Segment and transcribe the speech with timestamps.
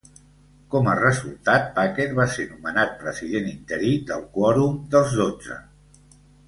[0.75, 5.65] Com a resultat, Packer va ser nomenat president interí del quòrum dels dotze.